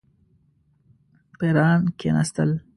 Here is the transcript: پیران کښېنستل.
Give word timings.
پیران 1.39 1.81
کښېنستل. 1.99 2.51